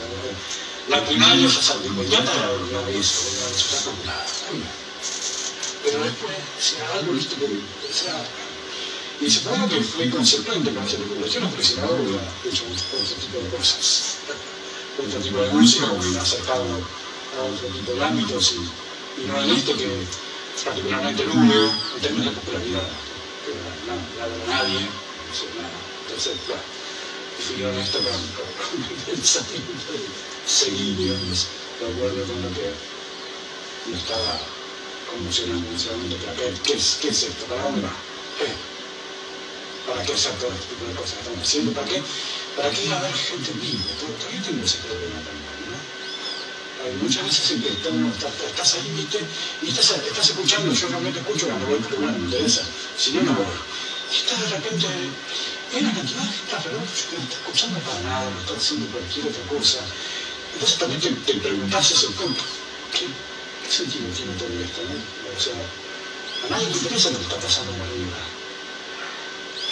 la, 0.88 0.96
la 0.96 1.04
primaria 1.06 1.48
inmediata, 1.84 2.32
la, 2.34 2.80
la 2.80 2.90
hizo, 2.90 3.22
la 3.40 4.14
la 5.98 6.04
después, 6.04 6.36
si 6.60 6.76
era 6.76 6.92
algo, 6.94 7.12
viste, 7.12 7.34
que, 7.36 7.44
o 7.44 7.92
sea, 7.92 8.24
y 9.22 9.30
supongo 9.30 9.68
que 9.68 9.80
fui 9.80 10.10
consecuente 10.10 10.74
con 10.74 10.84
cuestiones, 10.84 11.50
porque 11.50 11.64
si 11.64 11.76
no, 11.76 11.86
hubiera 11.92 12.26
hecho 12.44 12.64
otro 12.66 13.14
tipo 13.14 13.38
de 13.38 13.48
cosas. 13.56 14.16
Otro 14.98 15.20
tipo 15.20 15.40
de 15.40 15.50
música, 15.50 15.92
hubiera 15.92 16.22
acercado 16.22 16.64
a 16.64 17.42
otro 17.44 17.68
tipo 17.68 17.92
de 17.92 18.04
ámbitos 18.04 18.52
y, 18.52 19.22
y 19.22 19.26
no 19.26 19.40
en 19.40 19.50
este 19.50 19.74
que 19.74 19.88
particularmente 20.64 21.24
no 21.26 21.34
hubo 21.34 21.70
en 21.94 22.02
términos 22.02 22.34
de 22.34 22.40
popularidad. 22.40 22.88
Que 23.46 23.52
no, 23.86 23.94
no, 23.94 24.52
nadie, 24.52 24.80
no 24.80 25.32
sé, 25.32 25.46
nada. 25.54 25.70
Entonces, 26.02 26.34
bueno, 26.48 26.62
fui 27.46 27.62
honesto 27.62 27.98
con, 27.98 28.12
con, 28.12 28.80
mi 28.80 28.94
pensamiento 29.06 29.92
de 29.92 30.50
seguir, 30.50 30.96
digamos, 30.96 31.46
de 31.78 31.86
acuerdo 31.86 32.26
con 32.26 32.42
lo 32.42 32.48
que 32.58 32.74
me 33.86 33.96
estaba 33.96 34.40
conmocionando 35.08 35.68
en 35.68 35.76
ese 35.76 35.90
momento. 35.92 36.16
Pero, 36.18 36.54
¿qué, 36.54 36.60
qué, 36.64 36.72
es, 36.74 36.98
¿Qué 37.00 37.08
es 37.08 37.22
esto? 37.22 37.44
¿Para 37.46 37.62
dónde 37.62 37.82
va? 37.82 37.92
¿Para 39.92 40.04
qué 40.08 40.12
hacer 40.14 40.32
todo 40.40 40.48
este 40.56 40.72
tipo 40.72 40.88
de 40.88 40.94
cosas 40.96 41.12
que 41.12 41.20
estamos 41.20 41.42
haciendo? 41.44 41.70
¿Para 41.76 41.86
qué, 41.86 42.02
para 42.56 42.70
qué 42.72 42.82
haber 42.88 43.12
gente 43.12 43.50
en 43.52 43.60
vivo? 43.60 43.84
Porque 44.00 44.16
Todavía 44.24 44.40
tengo 44.40 44.64
ese 44.64 44.78
problema 44.88 45.18
también, 45.20 45.68
¿no? 45.68 45.78
Muchas 47.04 47.22
veces 47.28 47.60
que 47.60 47.68
estamos- 47.68 48.16
estás, 48.16 48.32
estás 48.40 48.74
ahí, 48.80 48.88
¿viste? 48.96 49.20
Y 49.62 49.68
estás, 49.68 49.90
estás 50.00 50.28
escuchando, 50.32 50.72
yo 50.72 50.88
realmente 50.88 51.20
escucho 51.20 51.44
cuando 51.46 51.66
voy, 51.66 51.78
porque 51.78 51.96
bueno, 52.00 52.18
me 52.18 52.24
interesa, 52.24 52.62
si 52.96 53.12
no, 53.12 53.20
no 53.22 53.32
voy. 53.36 53.52
Y 54.12 54.16
estás 54.16 54.40
de 54.40 54.48
repente, 54.56 54.86
hay 54.88 55.80
una 55.84 55.92
cantidad 55.94 56.24
de 56.24 56.32
gente 56.40 56.56
alrededor 56.56 56.88
que 56.88 57.16
no 57.16 57.22
está 57.28 57.36
escuchando 57.36 57.78
para 57.84 58.00
nada, 58.00 58.30
no 58.32 58.40
está 58.40 58.54
haciendo 58.56 58.86
cualquier 58.96 59.26
otra 59.28 59.44
cosa. 59.44 59.78
Entonces 60.56 60.78
también 60.80 61.00
te, 61.00 61.10
te 61.12 61.34
preguntás 61.36 61.92
punto, 62.16 62.42
¿qué, 62.96 63.04
qué 63.06 63.70
sentido 63.70 64.08
tiene 64.16 64.32
todo 64.40 64.48
esto, 64.56 64.80
no? 64.88 64.96
O 64.96 65.40
sea, 65.40 65.54
a 65.54 66.46
nadie 66.50 66.66
le 66.72 66.76
interesa 66.80 67.10
lo 67.12 67.18
que 67.18 67.24
está 67.28 67.36
pasando 67.36 67.72
en 67.72 67.78
la 67.78 67.88
vida. 67.92 68.41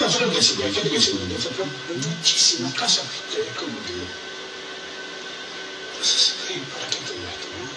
No 0.01 0.07
creo 0.09 0.31
que 0.31 0.39
hay 0.39 0.73
gente 0.73 0.91
que 0.91 1.01
se 1.01 1.11
interesa, 1.11 1.51
pero 1.51 1.65
en 1.65 2.01
muchísimos 2.01 2.73
casos, 2.73 3.05
¿viste? 3.05 3.43
Es 3.43 3.57
como 3.57 3.77
que... 3.85 3.93
Entonces, 5.93 6.35
¿para 6.73 6.89
qué 6.89 6.97
todo 7.05 7.21
esto, 7.21 7.49
no? 7.53 7.69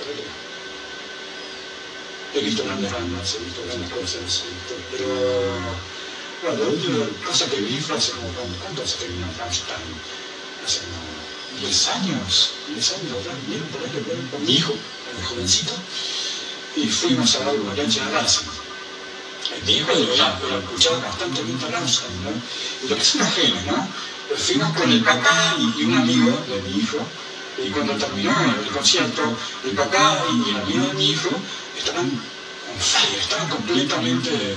¿Para 0.00 0.12
qué? 0.16 0.24
He 2.32 2.40
visto 2.42 2.64
grandes 2.64 2.90
bandas, 2.90 3.34
he 3.34 3.44
visto 3.44 3.60
grandes 3.66 3.90
cosas, 3.92 4.16
he 4.16 4.24
visto, 4.24 4.74
pero... 4.90 5.06
Bueno, 6.42 6.64
la 6.64 6.70
última 6.70 7.06
cosa 7.26 7.44
que 7.50 7.60
vi 7.60 7.78
fue 7.78 7.96
hace 7.98 8.12
como, 8.12 8.32
¿cuánto 8.32 8.82
vino 8.82 9.26
a 9.26 9.38
Rammstein? 9.38 9.92
Hace 10.64 10.80
como 10.80 11.12
10 11.60 11.88
años, 11.88 12.50
10 12.72 12.92
años 12.92 13.12
atrás, 13.20 13.36
vinieron 13.44 13.68
por 13.68 13.82
ahí 13.82 13.90
con, 14.30 14.44
mi 14.46 14.54
hijo, 14.54 14.72
el 14.72 15.24
jovencito, 15.26 15.74
y 16.74 16.88
fuimos 16.88 17.36
a 17.36 17.44
ver 17.44 17.60
una 17.60 17.74
cancha 17.74 18.02
de 18.06 18.12
Racing. 18.12 18.71
Hijo 19.66 19.92
lo 19.92 20.10
había 20.10 20.38
lo 20.50 20.58
escuchaba 20.58 20.98
constantemente 21.06 21.66
a 21.66 21.70
Rammstein, 21.70 22.24
¿no? 22.24 22.30
Y 22.82 22.88
lo 22.88 22.96
que 22.96 23.02
es 23.02 23.14
una 23.14 23.30
genia, 23.30 23.62
¿no? 23.66 23.88
Fuimos 24.36 24.76
con 24.76 24.90
el 24.90 25.02
papá 25.04 25.56
y, 25.58 25.84
un 25.84 25.94
amigo 25.94 26.30
de 26.48 26.62
mi 26.62 26.78
hijo, 26.78 26.98
y 27.58 27.68
cuando 27.70 27.94
terminó 27.94 28.34
el 28.60 28.70
concierto, 28.70 29.22
el 29.64 29.72
papá 29.72 30.24
y 30.32 30.50
el 30.50 30.56
amigo 30.56 30.86
de 30.88 30.94
mi 30.94 31.10
hijo 31.10 31.30
estaban 31.78 32.06
on 32.06 32.80
fire, 32.80 33.20
estaban 33.20 33.48
completamente 33.48 34.56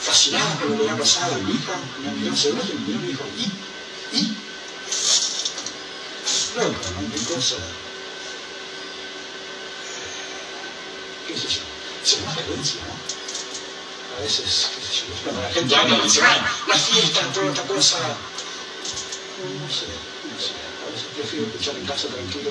fascinados 0.00 0.56
por 0.58 0.70
lo 0.70 0.76
que 0.76 0.88
había 0.88 1.02
pasado. 1.02 1.34
Mi 1.42 1.52
hijo 1.52 1.72
me 2.02 2.12
miró 2.12 2.36
se 2.36 2.50
y 2.50 2.52
me 2.52 3.06
dijo, 3.06 3.24
¿y? 3.36 4.16
¿y? 4.16 4.36
Loco, 6.56 6.78
¿no? 7.00 7.14
Qué 7.14 7.34
cosa. 7.34 7.56
¿Qué 11.26 11.34
sé 11.36 11.48
yo? 11.48 11.60
Se 12.04 12.16
llama 12.20 12.34
creencia, 12.34 12.80
¿no? 12.86 13.21
A 14.18 14.22
veces, 14.22 14.68
cuando 15.24 15.42
la 15.42 15.50
gente 15.50 15.74
habla 15.74 15.96
y 15.96 16.02
dice, 16.02 16.20
"Ay, 16.22 16.40
la 16.68 16.74
fiesta, 16.76 17.20
toda 17.32 17.46
esta 17.50 17.62
cosa. 17.62 17.98
No 17.98 19.68
sé, 19.72 19.86
no 20.30 20.38
sé. 20.38 20.52
A 20.86 20.90
veces 20.90 21.08
prefiero 21.16 21.46
escuchar 21.46 21.76
en 21.76 21.86
casa 21.86 22.08
tranquilo. 22.08 22.50